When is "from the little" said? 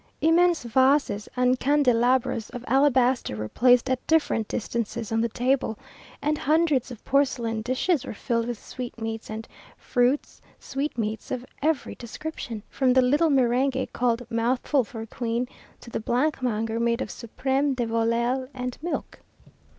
12.67-13.29